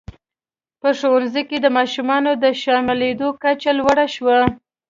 په 0.81 0.89
ښوونځیو 0.99 1.47
کې 1.49 1.57
د 1.61 1.67
ماشومانو 1.77 2.31
د 2.43 2.45
شاملېدو 2.61 3.27
کچه 3.43 3.71
لوړه 3.79 4.05
شوه. 4.15 4.37